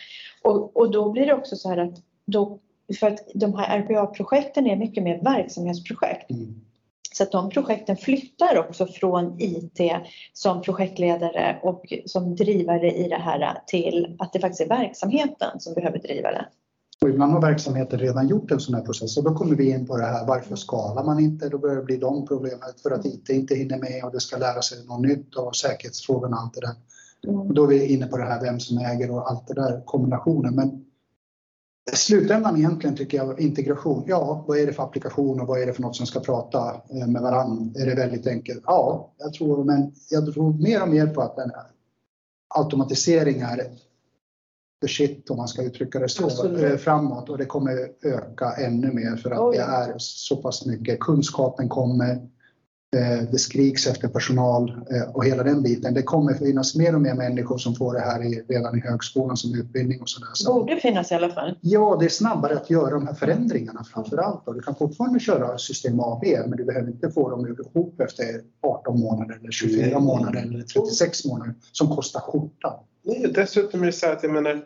Och, 0.43 0.77
och 0.77 0.91
då 0.91 1.11
blir 1.11 1.27
det 1.27 1.35
också 1.35 1.57
så 1.57 1.69
här 1.69 1.79
att 1.79 1.95
då, 2.27 2.59
för 3.01 3.07
att 3.07 3.19
de 3.35 3.55
här 3.55 3.79
RPA-projekten 3.79 4.67
är 4.67 4.77
mycket 4.77 5.05
mer 5.05 5.21
verksamhetsprojekt. 5.23 6.31
Mm. 6.31 6.61
Så 7.13 7.23
att 7.23 7.33
de 7.33 7.51
projekten 7.51 7.97
flyttar 7.97 8.59
också 8.59 8.87
från 8.87 9.37
IT 9.39 9.81
som 10.33 10.63
projektledare 10.63 11.61
och 11.63 11.93
som 12.07 12.37
drivare 12.37 12.91
i 12.91 13.09
det 13.09 13.17
här 13.17 13.63
till 13.67 14.17
att 14.19 14.33
det 14.33 14.41
faktiskt 14.41 14.61
är 14.61 14.69
verksamheten 14.69 15.61
som 15.61 15.75
behöver 15.75 15.99
driva 15.99 16.31
det. 16.31 16.47
Och 17.01 17.09
ibland 17.09 17.33
har 17.33 17.41
verksamheten 17.41 17.99
redan 17.99 18.29
gjort 18.29 18.51
en 18.51 18.61
sån 18.61 18.75
här 18.75 18.83
process 18.83 19.17
och 19.17 19.25
då 19.25 19.35
kommer 19.35 19.57
vi 19.57 19.71
in 19.71 19.87
på 19.87 19.97
det 19.97 20.05
här 20.05 20.27
varför 20.27 20.57
skalar 20.57 21.05
man 21.05 21.21
inte? 21.21 21.49
Då 21.49 21.59
börjar 21.59 21.77
det 21.77 21.83
bli 21.83 21.97
de 21.97 22.27
problemet 22.27 22.81
för 22.83 22.91
att 22.91 23.07
IT 23.07 23.29
inte 23.29 23.55
hinner 23.55 23.79
med 23.79 24.05
och 24.05 24.13
det 24.13 24.21
ska 24.21 24.37
lära 24.37 24.63
sig 24.63 24.87
något 24.87 25.01
nytt 25.01 25.35
och 25.35 25.57
säkerhetsfrågorna 25.57 26.37
och 26.37 26.43
allt 26.43 26.55
det 26.55 26.61
där. 26.61 26.75
Mm. 27.27 27.41
Och 27.41 27.55
då 27.55 27.65
är 27.65 27.69
vi 27.69 27.87
inne 27.87 28.07
på 28.07 28.17
det 28.17 28.25
här 28.25 28.41
vem 28.41 28.61
som 28.61 28.79
äger 28.79 29.11
och 29.11 29.31
allt 29.31 29.47
det 29.47 29.55
där 29.55 29.83
kombinationen. 29.85 30.55
Men 30.55 30.85
slutändan 31.93 32.57
egentligen 32.57 32.97
tycker 32.97 33.19
jag 33.19 33.41
integration. 33.41 34.05
Ja, 34.07 34.45
vad 34.49 34.59
är 34.59 34.67
det 34.67 34.73
för 34.73 34.83
applikation 34.83 35.41
och 35.41 35.47
vad 35.47 35.63
är 35.63 35.67
det 35.67 35.73
för 35.73 35.83
något 35.83 35.97
som 35.97 36.07
ska 36.07 36.21
prata 36.21 36.83
eh, 36.91 37.07
med 37.07 37.23
varandra? 37.23 37.81
Är 37.81 37.87
det 37.87 37.95
väldigt 37.95 38.27
enkelt? 38.27 38.63
Ja, 38.67 39.13
jag 39.19 39.33
tror, 39.33 39.65
men 39.65 39.93
jag 40.11 40.35
tror 40.35 40.53
mer 40.53 40.83
och 40.83 40.89
mer 40.89 41.07
på 41.07 41.23
att 41.23 41.37
den 41.37 41.51
här 41.51 41.67
automatisering 42.49 43.41
är 43.41 43.57
the 44.83 44.89
shit 44.89 45.31
om 45.31 45.37
man 45.37 45.49
ska 45.49 45.63
uttrycka 45.63 45.99
det 45.99 46.09
så 46.09 46.25
Absolut. 46.25 46.63
Eh, 46.63 46.77
framåt 46.77 47.29
och 47.29 47.39
det 47.39 47.47
kommer 47.47 47.89
öka 48.03 48.53
ännu 48.53 48.93
mer 48.93 49.17
för 49.17 49.31
att 49.31 49.41
Oj. 49.41 49.57
det 49.57 49.63
är 49.63 49.95
så 49.99 50.37
pass 50.37 50.67
mycket. 50.67 51.01
Kunskapen 51.01 51.69
kommer, 51.69 52.29
det 53.31 53.39
skriks 53.39 53.87
efter 53.87 54.09
personal 54.09 54.71
eh, 54.71 55.15
och 55.15 55.25
hela 55.25 55.43
den 55.43 55.63
biten. 55.63 55.95
Det 55.95 56.03
kommer 56.03 56.35
finnas 56.35 56.75
mer 56.75 56.95
och 56.95 57.01
mer 57.01 57.15
människor 57.15 57.59
som 57.59 57.75
får 57.75 57.95
det 57.95 58.01
här 58.01 58.45
redan 58.49 58.79
i 58.79 58.81
högskolan 58.81 59.37
som 59.37 59.55
utbildning 59.55 60.01
och 60.01 60.09
sådär. 60.09 60.29
Så, 60.35 60.55
Borde 60.55 60.77
finnas 60.77 61.13
i 61.13 61.15
alla 61.15 61.31
fall. 61.31 61.59
Ja, 61.61 61.97
det 62.01 62.05
är 62.05 62.09
snabbare 62.09 62.55
att 62.57 62.71
göra 62.71 62.91
de 62.91 63.07
här 63.07 63.15
förändringarna 63.15 63.85
framför 63.85 64.17
allt. 64.17 64.43
Du 64.47 64.61
kan 64.61 64.75
fortfarande 64.75 65.21
köra 65.21 65.59
system 65.59 66.01
A 66.01 66.19
B, 66.23 66.39
men 66.47 66.57
du 66.57 66.65
behöver 66.65 66.89
inte 66.89 67.11
få 67.11 67.31
dem 67.31 67.47
ihop 67.47 68.01
efter 68.01 68.25
18 68.63 69.01
månader 69.01 69.39
eller 69.41 69.51
24 69.51 69.87
Nej. 69.87 70.01
månader 70.01 70.43
eller 70.43 70.63
36 70.63 71.25
månader 71.25 71.55
som 71.73 71.89
kostar 71.89 72.21
skjortan. 72.21 72.75
dessutom 73.35 73.83
är 73.83 73.87
det 73.87 73.93
så 73.93 74.07
att 74.07 74.23
jag 74.23 74.33
menar, 74.33 74.65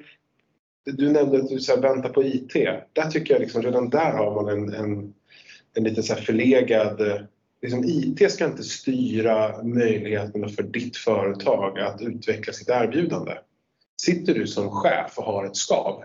du 0.85 1.11
nämnde 1.12 1.38
att 1.38 1.49
du 1.49 1.61
så 1.61 1.80
väntar 1.80 2.09
på 2.09 2.25
IT. 2.25 2.52
Där 2.92 3.11
tycker 3.11 3.35
jag 3.35 3.40
liksom 3.40 3.62
redan 3.62 3.90
där 3.90 4.12
har 4.12 4.42
man 4.42 4.49
en, 4.49 4.75
en, 4.75 5.14
en 5.75 5.85
lite 5.85 6.02
så 6.02 6.14
förlegad 6.14 7.00
liksom 7.62 7.84
IT 7.84 8.32
ska 8.32 8.44
inte 8.44 8.62
styra 8.62 9.62
möjligheterna 9.62 10.48
för 10.48 10.62
ditt 10.62 10.96
företag 10.96 11.78
att 11.78 12.02
utveckla 12.02 12.52
sitt 12.52 12.68
erbjudande. 12.68 13.32
Sitter 14.02 14.34
du 14.34 14.46
som 14.46 14.70
chef 14.70 15.18
och 15.18 15.25
har 15.25 15.44
ett 15.44 15.56
skav, 15.56 16.04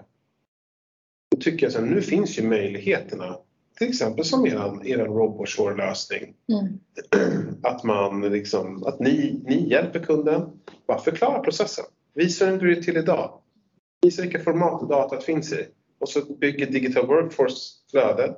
då 1.32 1.42
tycker 1.42 1.70
jag 1.70 1.84
att 1.84 1.90
nu 1.90 2.02
finns 2.02 2.40
ju 2.40 2.44
möjligheterna, 2.44 3.38
till 3.78 3.90
exempel 3.90 4.26
som 4.26 4.46
er, 4.46 4.88
er 4.88 5.06
robotshore-lösning. 5.06 6.34
Mm. 6.52 6.80
Att, 7.64 7.84
man 7.84 8.22
liksom, 8.22 8.84
att 8.84 9.00
ni, 9.00 9.42
ni 9.46 9.70
hjälper 9.70 10.00
kunden, 10.00 10.42
bara 10.88 11.00
förklara 11.00 11.40
processen. 11.40 11.86
Visa 12.14 12.46
hur 12.46 12.68
det 12.68 12.78
är 12.78 12.82
till 12.82 12.98
idag. 12.98 13.42
Visa 14.02 14.22
vilka 14.22 14.40
format 14.40 14.90
datat 14.90 15.24
finns 15.24 15.54
i. 15.54 15.68
Och 16.00 16.10
så 16.10 16.22
bygger 16.34 16.72
Digital 16.72 17.08
Workforce 17.08 17.56
flödet 17.92 18.38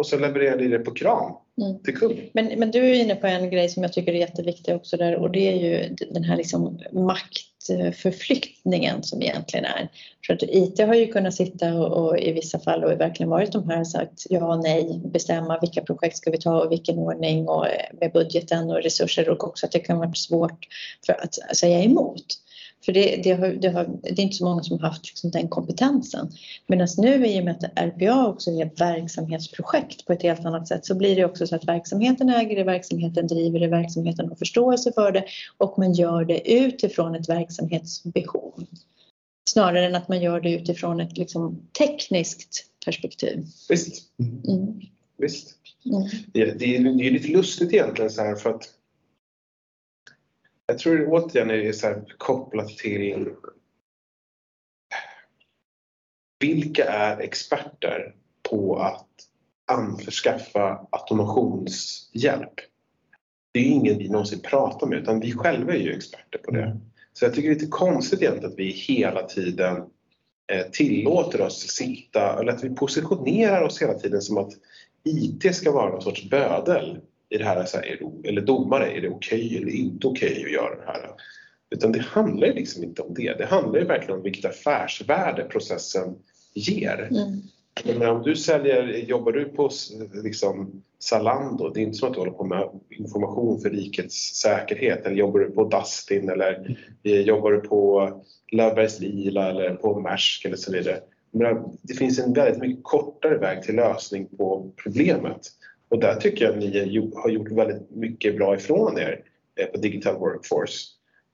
och 0.00 0.06
så 0.06 0.18
levererar 0.18 0.56
ni 0.56 0.68
det 0.68 0.78
på 0.78 0.90
kram 0.90 1.32
mm. 1.60 1.82
till 1.82 1.96
kund. 1.96 2.16
Men, 2.32 2.46
men 2.46 2.70
du 2.70 2.78
är 2.78 2.94
inne 2.94 3.14
på 3.14 3.26
en 3.26 3.50
grej 3.50 3.68
som 3.68 3.82
jag 3.82 3.92
tycker 3.92 4.12
är 4.12 4.18
jätteviktig 4.18 4.74
också 4.74 4.96
där 4.96 5.16
och 5.16 5.30
det 5.30 5.48
är 5.48 5.56
ju 5.56 5.94
den 6.10 6.24
här 6.24 6.36
liksom 6.36 6.80
maktförflyttningen 6.92 9.02
som 9.02 9.22
egentligen 9.22 9.64
är. 9.64 9.88
För 10.26 10.34
att 10.34 10.42
IT 10.42 10.78
har 10.78 10.94
ju 10.94 11.06
kunnat 11.06 11.34
sitta 11.34 11.74
och, 11.74 12.06
och 12.06 12.18
i 12.18 12.32
vissa 12.32 12.58
fall 12.58 12.84
och 12.84 13.00
verkligen 13.00 13.30
varit 13.30 13.52
de 13.52 13.68
här 13.68 13.80
och 13.80 13.86
sagt 13.86 14.26
ja 14.30 14.54
och 14.54 14.62
nej, 14.62 15.00
bestämma 15.04 15.58
vilka 15.60 15.82
projekt 15.82 16.16
ska 16.16 16.30
vi 16.30 16.38
ta 16.38 16.62
och 16.62 16.72
vilken 16.72 16.98
ordning 16.98 17.48
och 17.48 17.66
med 18.00 18.12
budgeten 18.12 18.70
och 18.70 18.82
resurser 18.82 19.28
och 19.28 19.44
också 19.44 19.66
att 19.66 19.72
det 19.72 19.80
kan 19.80 19.98
vara 19.98 20.14
svårt 20.14 20.66
för 21.06 21.12
att 21.12 21.56
säga 21.56 21.82
emot. 21.82 22.26
För 22.84 22.92
det, 22.92 23.20
det, 23.24 23.30
har, 23.32 23.48
det, 23.48 23.68
har, 23.68 23.84
det 24.02 24.10
är 24.10 24.20
inte 24.20 24.36
så 24.36 24.44
många 24.44 24.62
som 24.62 24.80
har 24.80 24.88
haft 24.88 25.06
liksom 25.06 25.30
den 25.30 25.48
kompetensen. 25.48 26.30
Medan 26.66 26.88
nu 26.98 27.26
i 27.26 27.40
och 27.40 27.44
med 27.44 27.56
att 27.56 27.78
RPA 27.78 28.26
också 28.26 28.50
är 28.50 28.66
ett 28.66 28.80
verksamhetsprojekt 28.80 30.06
på 30.06 30.12
ett 30.12 30.22
helt 30.22 30.44
annat 30.44 30.68
sätt 30.68 30.86
så 30.86 30.94
blir 30.94 31.16
det 31.16 31.24
också 31.24 31.46
så 31.46 31.56
att 31.56 31.64
verksamheten 31.64 32.28
äger 32.28 32.56
det, 32.56 32.64
verksamheten 32.64 33.26
driver 33.26 33.60
det, 33.60 33.68
verksamheten 33.68 34.28
har 34.28 34.36
förståelse 34.36 34.92
för 34.92 35.12
det 35.12 35.24
och 35.58 35.78
man 35.78 35.92
gör 35.92 36.24
det 36.24 36.52
utifrån 36.52 37.14
ett 37.14 37.28
verksamhetsbehov. 37.28 38.64
Snarare 39.48 39.86
än 39.86 39.94
att 39.94 40.08
man 40.08 40.22
gör 40.22 40.40
det 40.40 40.52
utifrån 40.52 41.00
ett 41.00 41.18
liksom, 41.18 41.68
tekniskt 41.78 42.64
perspektiv. 42.84 43.46
Visst. 43.68 44.02
Mm. 44.48 44.80
Visst. 45.18 45.54
Mm. 45.84 46.08
Det, 46.32 46.44
det, 46.58 46.76
är, 46.76 46.80
det 46.80 47.06
är 47.06 47.10
lite 47.10 47.28
lustigt 47.28 47.72
egentligen 47.72 48.10
så 48.10 48.22
här 48.22 48.34
för 48.34 48.50
att 48.50 48.68
jag 50.70 50.78
tror 50.78 50.96
det 50.96 51.06
återigen 51.06 51.50
är 51.50 51.72
så 51.72 51.86
här 51.86 52.04
kopplat 52.18 52.68
till 52.68 53.28
vilka 56.40 56.84
är 56.84 57.20
experter 57.20 58.14
på 58.50 58.76
att 58.76 59.08
anförskaffa 59.72 60.86
automationshjälp? 60.90 62.54
Det 63.52 63.60
är 63.60 63.64
ingen 63.64 63.98
vi 63.98 64.08
någonsin 64.08 64.40
pratar 64.40 64.86
med 64.86 64.98
utan 64.98 65.20
vi 65.20 65.32
själva 65.32 65.74
är 65.74 65.78
ju 65.78 65.92
experter 65.92 66.38
på 66.38 66.50
det. 66.50 66.80
Så 67.12 67.24
jag 67.24 67.34
tycker 67.34 67.48
det 67.48 67.54
är 67.54 67.58
lite 67.60 67.70
konstigt 67.70 68.22
egentligen 68.22 68.52
att 68.52 68.58
vi 68.58 68.70
hela 68.70 69.22
tiden 69.22 69.76
eh, 70.52 70.66
tillåter 70.72 71.40
oss 71.40 71.68
sitta, 71.68 72.40
eller 72.40 72.52
att 72.52 72.64
vi 72.64 72.74
positionerar 72.74 73.62
oss 73.62 73.82
hela 73.82 73.94
tiden 73.94 74.20
som 74.20 74.38
att 74.38 74.52
IT 75.04 75.54
ska 75.54 75.72
vara 75.72 75.90
någon 75.90 76.02
sorts 76.02 76.30
bödel 76.30 77.00
i 77.30 77.38
det 77.38 77.44
här, 77.44 77.64
så 77.64 77.76
här 77.76 78.00
eller 78.24 78.40
domare, 78.40 78.90
är 78.92 79.00
det 79.00 79.08
okej 79.08 79.46
okay 79.46 79.56
eller 79.56 79.72
inte 79.72 80.06
okej 80.06 80.30
okay 80.30 80.44
att 80.44 80.52
göra 80.52 80.76
det 80.76 80.86
här? 80.86 81.10
Utan 81.70 81.92
det 81.92 82.00
handlar 82.00 82.46
ju 82.46 82.52
liksom 82.52 82.84
inte 82.84 83.02
om 83.02 83.14
det. 83.14 83.38
Det 83.38 83.46
handlar 83.46 83.80
ju 83.80 83.86
verkligen 83.86 84.16
om 84.16 84.22
vilket 84.22 84.44
affärsvärde 84.44 85.44
processen 85.44 86.14
ger. 86.54 87.08
Mm. 87.10 87.40
Men 87.84 88.08
om 88.08 88.22
du 88.22 88.36
säljer, 88.36 88.86
jobbar 88.86 89.32
du 89.32 89.44
på 89.44 89.70
liksom 90.22 90.82
Zalando, 90.98 91.68
det 91.68 91.80
är 91.80 91.82
inte 91.82 91.98
så 91.98 92.06
att 92.06 92.12
du 92.12 92.18
håller 92.18 92.32
på 92.32 92.44
med 92.44 92.68
information 92.88 93.60
för 93.60 93.70
rikets 93.70 94.16
säkerhet 94.16 95.06
eller 95.06 95.16
jobbar 95.16 95.40
du 95.40 95.50
på 95.50 95.64
Dustin 95.64 96.28
eller 96.28 96.76
mm. 97.04 97.22
jobbar 97.22 97.52
du 97.52 97.60
på 97.60 98.10
Löfbergs 98.52 99.00
Lila 99.00 99.50
eller 99.50 99.74
på 99.74 100.00
Maersk 100.00 100.44
eller 100.44 100.56
så 100.56 100.72
vidare. 100.72 101.00
Men 101.30 101.78
det 101.82 101.94
finns 101.94 102.18
en 102.18 102.32
väldigt 102.32 102.60
mycket 102.60 102.84
kortare 102.84 103.38
väg 103.38 103.62
till 103.62 103.76
lösning 103.76 104.28
på 104.36 104.72
problemet 104.82 105.40
och 105.90 106.00
där 106.00 106.14
tycker 106.14 106.44
jag 106.44 106.52
att 106.54 106.60
ni 106.60 107.10
har 107.14 107.30
gjort 107.30 107.50
väldigt 107.50 107.90
mycket 107.90 108.36
bra 108.36 108.54
ifrån 108.54 108.98
er 108.98 109.20
eh, 109.60 109.66
på 109.66 109.78
Digital 109.78 110.16
Workforce. 110.16 110.86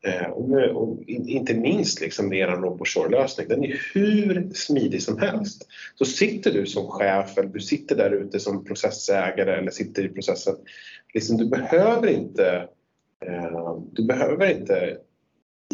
Eh, 0.04 0.30
och, 0.30 1.02
inte 1.06 1.54
minst 1.54 2.00
liksom 2.00 2.28
med 2.28 2.38
er 2.38 2.46
RoboShore-lösning, 2.46 3.48
den 3.48 3.64
är 3.64 3.80
hur 3.94 4.50
smidig 4.54 5.02
som 5.02 5.18
helst. 5.18 5.66
Så 5.94 6.04
sitter 6.04 6.52
du 6.52 6.66
som 6.66 6.86
chef 6.86 7.38
eller 7.38 7.48
du 7.48 7.60
sitter 7.60 7.96
där 7.96 8.10
ute 8.10 8.40
som 8.40 8.64
processägare 8.64 9.56
eller 9.56 9.70
sitter 9.70 10.04
i 10.04 10.08
processen, 10.08 10.54
liksom, 11.14 11.36
du 11.36 11.46
behöver 11.46 12.08
inte 12.08 12.68
eh, 13.26 13.78
du 13.92 14.04
behöver 14.04 14.50
inte 14.50 14.98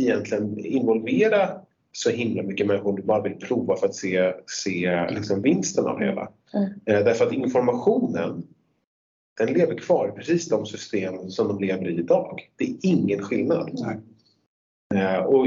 egentligen 0.00 0.58
involvera 0.58 1.50
så 1.92 2.10
himla 2.10 2.42
mycket 2.42 2.66
människor, 2.66 2.96
du 2.96 3.02
bara 3.02 3.22
vill 3.22 3.36
prova 3.36 3.76
för 3.76 3.86
att 3.86 3.94
se, 3.94 4.32
se 4.46 5.06
liksom 5.10 5.42
vinsten 5.42 5.86
av 5.86 6.00
hela. 6.00 6.28
Mm. 6.54 7.04
Därför 7.04 7.26
att 7.26 7.32
informationen 7.32 8.46
den 9.46 9.54
lever 9.54 9.74
kvar 9.74 10.08
i 10.08 10.12
precis 10.12 10.48
de 10.48 10.66
system 10.66 11.30
som 11.30 11.48
de 11.48 11.60
lever 11.60 11.88
i 11.88 11.98
idag. 11.98 12.40
Det 12.56 12.64
är 12.64 12.76
ingen 12.82 13.22
skillnad. 13.22 13.70
Nej. 13.72 13.98
Eh, 15.02 15.18
och 15.18 15.46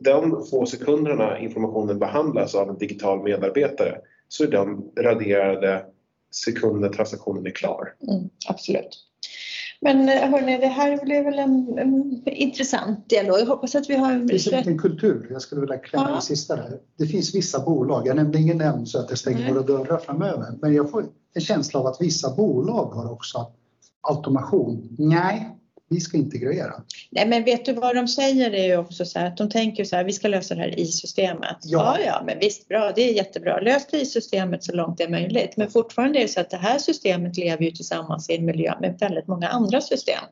de 0.00 0.46
få 0.50 0.66
sekunderna 0.66 1.38
informationen 1.38 1.98
behandlas 1.98 2.54
av 2.54 2.68
en 2.68 2.78
digital 2.78 3.22
medarbetare 3.22 3.98
så 4.28 4.44
är 4.44 4.48
de 4.48 4.92
raderade 4.96 5.86
sekunden 6.30 6.92
transaktionen 6.92 7.46
är 7.46 7.50
klar. 7.50 7.94
Mm, 8.08 8.28
absolut. 8.48 9.05
Men 9.80 10.08
eh, 10.08 10.30
hörni, 10.30 10.58
det 10.58 10.66
här 10.66 11.04
blev 11.04 11.24
väl 11.24 11.38
en, 11.38 11.78
en 11.78 12.22
intressant 12.24 13.08
dialog. 13.08 13.38
Jag 13.40 13.46
hoppas 13.46 13.74
att 13.74 13.90
vi 13.90 13.96
har... 13.96 14.14
Det 14.14 14.38
finns 14.38 14.66
en 14.66 14.78
kultur, 14.78 15.26
jag 15.30 15.42
skulle 15.42 15.60
vilja 15.60 15.78
klämma 15.78 16.08
ja. 16.08 16.14
det 16.14 16.22
sista 16.22 16.56
där. 16.56 16.78
Det 16.98 17.06
finns 17.06 17.34
vissa 17.34 17.64
bolag, 17.64 18.06
jag 18.06 18.16
nämnde 18.16 18.38
ingen 18.38 18.58
nämnd 18.58 18.88
så 18.88 18.98
att 18.98 19.10
jag 19.10 19.18
stänger 19.18 19.48
några 19.48 19.62
dörrar 19.62 19.98
framöver, 19.98 20.46
men 20.62 20.74
jag 20.74 20.90
får 20.90 21.04
en 21.34 21.40
känsla 21.40 21.80
av 21.80 21.86
att 21.86 21.96
vissa 22.00 22.36
bolag 22.36 22.86
har 22.86 23.12
också 23.12 23.46
automation. 24.00 24.96
Nej, 24.98 25.55
vi 25.88 26.00
ska 26.00 26.16
integrera. 26.16 26.72
Nej, 27.10 27.28
men 27.28 27.44
vet 27.44 27.64
du 27.64 27.72
vad 27.72 27.96
de 27.96 28.08
säger 28.08 28.50
är 28.50 28.64
ju 28.64 28.76
också 28.76 29.04
så 29.04 29.18
här 29.18 29.26
att 29.26 29.36
de 29.36 29.50
tänker 29.50 29.84
så 29.84 29.96
här, 29.96 30.04
vi 30.04 30.12
ska 30.12 30.28
lösa 30.28 30.54
det 30.54 30.60
här 30.60 30.80
i 30.80 30.86
systemet. 30.86 31.56
Ja. 31.62 31.96
ja, 31.98 32.04
ja, 32.06 32.22
men 32.26 32.38
visst 32.38 32.68
bra, 32.68 32.92
det 32.96 33.10
är 33.10 33.14
jättebra. 33.14 33.60
Lös 33.60 33.86
det 33.90 34.00
i 34.00 34.06
systemet 34.06 34.64
så 34.64 34.72
långt 34.72 34.98
det 34.98 35.04
är 35.04 35.08
möjligt. 35.08 35.56
Men 35.56 35.70
fortfarande 35.70 36.18
är 36.18 36.22
det 36.22 36.28
så 36.28 36.40
att 36.40 36.50
det 36.50 36.56
här 36.56 36.78
systemet 36.78 37.36
lever 37.36 37.64
ju 37.64 37.70
tillsammans 37.70 38.30
i 38.30 38.36
en 38.36 38.44
miljö 38.44 38.74
med 38.80 38.96
väldigt 39.00 39.26
många 39.26 39.48
andra 39.48 39.80
system. 39.80 40.24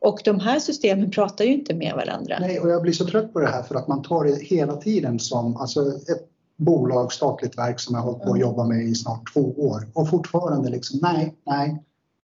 Och 0.00 0.20
de 0.24 0.40
här 0.40 0.60
systemen 0.60 1.10
pratar 1.10 1.44
ju 1.44 1.52
inte 1.52 1.74
med 1.74 1.94
varandra. 1.94 2.38
Nej, 2.40 2.60
och 2.60 2.70
jag 2.70 2.82
blir 2.82 2.92
så 2.92 3.06
trött 3.06 3.32
på 3.32 3.40
det 3.40 3.48
här 3.48 3.62
för 3.62 3.74
att 3.74 3.88
man 3.88 4.02
tar 4.02 4.24
det 4.24 4.42
hela 4.42 4.76
tiden 4.76 5.18
som 5.18 5.56
alltså 5.56 5.80
ett 5.88 6.28
bolag, 6.56 7.12
statligt 7.12 7.58
verk 7.58 7.80
som 7.80 7.94
jag 7.94 8.02
har 8.02 8.06
hållit 8.06 8.22
på 8.22 8.30
att 8.30 8.36
mm. 8.36 8.48
jobba 8.48 8.64
med 8.64 8.82
i 8.82 8.94
snart 8.94 9.32
två 9.32 9.40
år 9.40 9.88
och 9.92 10.10
fortfarande 10.10 10.70
liksom 10.70 10.98
nej, 11.02 11.34
nej, 11.46 11.82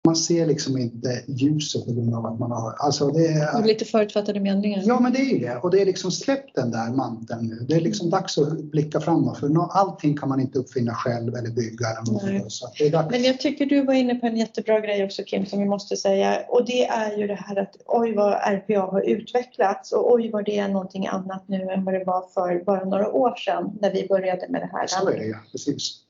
man 0.07 0.17
ser 0.17 0.47
liksom 0.47 0.79
inte 0.79 1.25
ljuset 1.27 1.85
på 1.87 1.93
grund 1.93 2.15
av 2.15 2.27
att 2.27 2.39
man 2.39 2.51
har... 2.51 2.75
Alltså 2.79 3.09
det 3.09 3.27
är, 3.27 3.65
lite 3.65 3.85
förutfattade 3.85 4.41
meningar. 4.41 4.83
Ja, 4.87 5.01
men 5.01 5.13
det 5.13 5.19
är 5.19 5.35
ju 5.35 5.39
det. 5.39 5.57
Och 5.57 5.71
det 5.71 5.81
är 5.81 5.87
liksom 5.87 6.11
släpp 6.11 6.55
den 6.55 6.71
där 6.71 6.91
manteln 6.91 7.47
nu. 7.47 7.67
Det 7.69 7.75
är 7.75 7.81
liksom 7.81 8.11
dags 8.11 8.39
att 8.39 8.65
blicka 8.65 9.01
framåt 9.01 9.39
för 9.39 9.69
allting 9.71 10.17
kan 10.17 10.29
man 10.29 10.41
inte 10.41 10.59
uppfinna 10.59 10.95
själv 10.95 11.35
eller 11.35 11.51
bygga. 11.51 11.87
Eller 11.89 12.49
så 12.49 12.69
det 12.79 12.87
är 12.87 12.91
dags. 12.91 13.11
Men 13.11 13.23
jag 13.23 13.41
tycker 13.41 13.67
du 13.67 13.85
var 13.85 13.95
inne 13.95 14.15
på 14.15 14.27
en 14.27 14.37
jättebra 14.37 14.81
grej 14.81 15.05
också 15.05 15.23
Kim 15.23 15.47
som 15.47 15.59
vi 15.59 15.65
måste 15.67 15.97
säga 15.97 16.41
och 16.49 16.67
det 16.67 16.87
är 16.87 17.19
ju 17.19 17.27
det 17.27 17.35
här 17.35 17.57
att 17.57 17.77
oj 17.87 18.15
vad 18.15 18.33
RPA 18.33 18.81
har 18.81 19.01
utvecklats 19.01 19.93
och 19.93 20.13
oj 20.15 20.31
vad 20.31 20.45
det 20.45 20.59
är 20.59 20.69
någonting 20.69 21.07
annat 21.07 21.45
nu 21.49 21.63
än 21.71 21.85
vad 21.85 21.95
det 21.95 22.05
var 22.05 22.29
för 22.35 22.65
bara 22.65 22.85
några 22.85 23.13
år 23.13 23.35
sedan 23.37 23.79
när 23.81 23.93
vi 23.93 24.07
började 24.09 24.49
med 24.49 24.61
det 24.61 24.71
här. 24.73 24.87
Så 24.87 25.09
är 25.09 25.19
det 25.19 25.27
ja, 25.27 25.39
precis. 25.53 26.04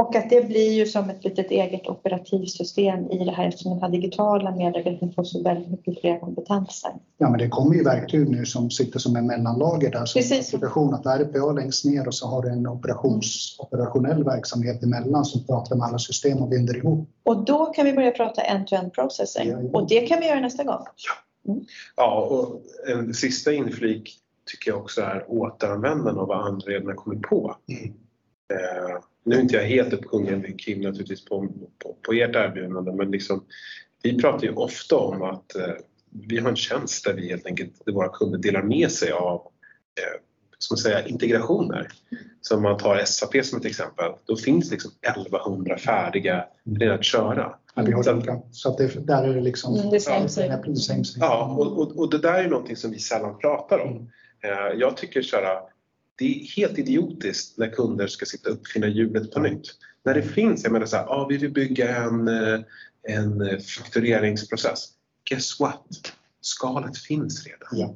Och 0.00 0.16
att 0.16 0.30
det 0.30 0.48
blir 0.48 0.72
ju 0.72 0.86
som 0.86 1.10
ett 1.10 1.24
litet 1.24 1.50
eget 1.50 1.88
operativsystem 1.88 3.10
i 3.10 3.24
det 3.24 3.30
här 3.30 3.48
eftersom 3.48 3.72
den 3.72 3.82
här 3.82 3.88
digitala 3.88 4.56
medarbetaren 4.56 5.12
får 5.12 5.24
så 5.24 5.42
väldigt 5.42 5.70
mycket 5.70 6.00
fler 6.00 6.18
kompetenser. 6.20 6.90
Ja, 7.18 7.30
men 7.30 7.38
det 7.38 7.48
kommer 7.48 7.74
ju 7.74 7.84
verktyg 7.84 8.30
nu 8.30 8.44
som 8.44 8.70
sitter 8.70 8.98
som 8.98 9.16
en 9.16 9.26
mellanlager 9.26 9.90
där 9.90 10.04
som 10.04 10.20
Precis. 10.20 10.54
applikation 10.54 10.94
att 10.94 11.06
RPA 11.06 11.52
längst 11.52 11.84
ner 11.84 12.06
och 12.06 12.14
så 12.14 12.26
har 12.26 12.42
du 12.42 12.48
en 12.48 12.66
operations, 12.66 13.56
operationell 13.58 14.24
verksamhet 14.24 14.82
emellan 14.82 15.24
som 15.24 15.44
pratar 15.46 15.76
med 15.76 15.86
alla 15.86 15.98
system 15.98 16.38
och 16.38 16.48
binder 16.48 16.76
ihop. 16.76 17.08
Och 17.22 17.44
då 17.44 17.66
kan 17.66 17.84
vi 17.84 17.92
börja 17.92 18.10
prata 18.10 18.42
end-to-end 18.42 18.92
processing 18.92 19.48
ja, 19.48 19.58
ja. 19.62 19.78
och 19.78 19.88
det 19.88 20.00
kan 20.00 20.20
vi 20.20 20.26
göra 20.26 20.40
nästa 20.40 20.64
gång. 20.64 20.84
Ja, 20.96 21.52
mm. 21.52 21.64
ja 21.96 22.20
och 22.20 22.62
en 22.96 23.14
sista 23.14 23.52
inflik 23.52 24.18
tycker 24.46 24.70
jag 24.70 24.80
också 24.80 25.00
är 25.00 25.24
återanvändande 25.28 26.20
av 26.20 26.28
vad 26.28 26.46
andra 26.46 26.66
redan 26.66 26.86
har 26.86 26.94
kommit 26.94 27.22
på. 27.22 27.56
Mm. 27.68 27.94
Eh, 28.52 29.00
nu 29.24 29.36
är 29.36 29.40
inte 29.40 29.56
jag 29.56 29.64
helt 29.64 29.92
uppsjungen 29.92 30.40
med 30.40 30.60
Kim 30.60 30.80
naturligtvis 30.80 31.24
på, 31.24 31.48
på, 31.78 31.96
på 32.02 32.12
ert 32.12 32.36
erbjudande 32.36 32.92
men 32.92 33.10
liksom, 33.10 33.44
vi 34.02 34.18
pratar 34.18 34.46
ju 34.46 34.52
ofta 34.52 34.96
om 34.96 35.22
att 35.22 35.56
eh, 35.56 35.74
vi 36.10 36.38
har 36.38 36.48
en 36.48 36.56
tjänst 36.56 37.04
där 37.04 37.14
vi 37.14 37.28
helt 37.28 37.46
enkelt, 37.46 37.82
där 37.86 37.92
våra 37.92 38.08
kunder 38.08 38.38
delar 38.38 38.62
med 38.62 38.90
sig 38.90 39.12
av 39.12 39.40
eh, 40.00 40.20
ska 40.58 40.76
säga, 40.76 41.06
integrationer. 41.06 41.88
Så 42.40 42.56
om 42.56 42.62
man 42.62 42.78
tar 42.78 43.04
SAP 43.04 43.44
som 43.44 43.58
ett 43.58 43.64
exempel, 43.64 44.12
då 44.24 44.36
finns 44.36 44.70
liksom 44.70 44.90
1100 45.02 45.78
färdiga 45.78 46.44
redan 46.78 46.98
att 46.98 47.04
köra. 47.04 47.54
Ja, 47.74 47.82
vi 47.82 47.92
har 47.92 48.02
så, 48.02 48.42
så 48.52 48.70
att 48.70 48.78
det, 48.78 49.06
där 49.06 49.24
är 49.24 49.34
det 49.34 49.40
liksom... 49.40 49.74
Mm, 49.74 49.90
det 49.90 50.00
same, 50.00 50.28
same. 50.28 50.76
same, 50.76 51.04
same. 51.04 51.26
Ja, 51.26 51.56
och, 51.58 51.78
och, 51.78 51.98
och, 51.98 52.10
det 52.10 52.18
där 52.18 52.44
är 52.44 52.48
någonting 52.48 52.76
som 52.76 52.90
vi 52.90 52.98
sällan 52.98 53.38
pratar 53.38 53.78
om. 53.78 53.90
Mm. 53.90 54.08
Eh, 54.40 54.78
jag 54.80 54.96
tycker 54.96 55.22
så 55.22 55.36
här, 55.36 55.60
det 56.16 56.24
är 56.24 56.56
helt 56.56 56.78
idiotiskt 56.78 57.58
när 57.58 57.68
kunder 57.68 58.06
ska 58.06 58.26
sitta 58.26 58.50
och 58.50 58.54
uppfinna 58.54 58.86
hjulet 58.86 59.32
på 59.32 59.40
nytt. 59.40 59.66
När 60.02 60.14
det 60.14 60.22
finns, 60.22 60.64
jag 60.64 60.72
menar 60.72 60.86
så 60.86 60.96
här, 60.96 61.04
ah, 61.04 61.26
vi 61.28 61.36
vill 61.36 61.52
bygga 61.52 61.96
en, 61.96 62.28
eh, 62.28 62.60
en 63.08 63.60
faktureringsprocess. 63.60 64.88
Guess 65.30 65.60
what? 65.60 66.12
Skalet 66.40 66.98
finns 66.98 67.46
redan. 67.46 67.68
Ja. 67.72 67.94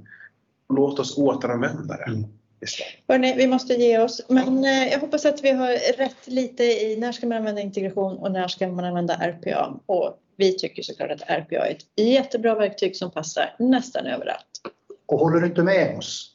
Låt 0.68 0.98
oss 0.98 1.18
återanvända 1.18 1.96
det. 1.96 2.04
Mm. 2.04 2.24
Hörrni, 3.08 3.34
vi 3.36 3.46
måste 3.46 3.74
ge 3.74 3.98
oss, 3.98 4.20
men. 4.28 4.64
Eh, 4.64 4.88
jag 4.88 4.98
hoppas 4.98 5.24
att 5.24 5.44
vi 5.44 5.50
har 5.50 5.96
rätt 5.96 6.26
lite 6.26 6.64
i 6.64 6.96
när 6.96 7.12
ska 7.12 7.26
man 7.26 7.38
använda 7.38 7.60
integration 7.60 8.16
och 8.16 8.32
när 8.32 8.48
ska 8.48 8.68
man 8.68 8.84
använda 8.84 9.14
RPA. 9.14 9.80
Och 9.86 10.18
vi 10.36 10.58
tycker 10.58 10.82
såklart 10.82 11.10
att 11.10 11.22
RPA 11.22 11.66
är 11.66 11.70
ett 11.70 12.06
jättebra 12.06 12.54
verktyg 12.54 12.96
som 12.96 13.10
passar 13.10 13.54
nästan 13.58 14.06
överallt. 14.06 14.60
Och 15.06 15.18
håller 15.18 15.40
du 15.40 15.46
inte 15.46 15.62
med 15.62 15.98
oss? 15.98 16.34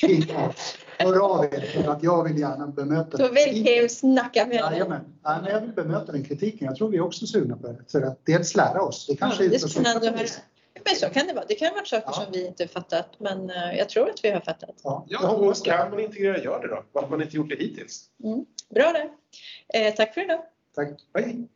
Hör 0.98 1.18
av 1.18 1.44
er 1.44 1.60
för 1.60 1.90
att 1.90 2.02
jag 2.02 2.24
vill 2.24 2.38
gärna 2.38 2.66
bemöta 2.66 3.16
Då 3.16 3.28
vill 3.28 3.64
Kim 3.66 3.88
snacka 3.88 4.46
med 4.46 4.64
dig. 4.70 4.78
Ja, 5.22 5.40
men 5.42 5.50
jag 5.52 5.60
vill 5.60 5.72
bemöta 5.72 6.12
den 6.12 6.24
kritiken. 6.24 6.66
Jag 6.66 6.76
tror 6.76 6.88
vi 6.88 6.96
är 6.96 7.00
också 7.04 7.26
sugna 7.26 7.56
på 7.56 7.66
det. 7.66 7.76
För 7.92 8.02
att 8.02 8.26
dels 8.26 8.56
lära 8.56 8.82
oss. 8.82 9.06
Det 9.06 9.16
kanske 9.16 9.44
ja, 9.44 9.50
det 9.50 9.56
är 9.56 9.58
spännande 9.58 10.08
att 10.08 10.16
höra. 10.16 10.28
Men 10.84 10.96
så 10.96 11.08
kan 11.08 11.26
det 11.26 11.32
vara. 11.32 11.44
Det 11.48 11.54
kan 11.54 11.68
ha 11.68 11.74
varit 11.74 11.88
saker 11.88 12.04
Ja. 12.06 12.12
som 12.12 12.24
vi 12.32 12.46
inte 12.46 12.68
fattat 12.68 13.08
men 13.18 13.50
eh, 13.50 13.78
jag 13.78 13.88
tror 13.88 14.10
att 14.10 14.24
vi 14.24 14.30
har 14.30 14.40
fattat. 14.40 14.70
Ja, 14.82 15.06
Ja, 15.08 15.28
och 15.28 15.64
kan 15.64 15.90
man 15.90 16.00
integrera, 16.00 16.38
gör 16.38 16.60
det 16.62 16.68
då. 16.68 16.84
Varför 16.92 17.08
har 17.08 17.16
man 17.16 17.22
inte 17.22 17.36
gjort 17.36 17.48
det 17.48 17.56
hittills? 17.56 18.04
Bra 18.74 18.92
det. 18.92 19.10
Eh, 19.78 19.94
tack 19.94 20.14
för 20.14 20.20
idag. 20.20 20.40
Tack. 20.74 20.88
Hej! 21.14 21.48